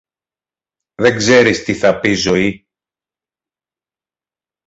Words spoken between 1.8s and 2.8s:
πει ζωή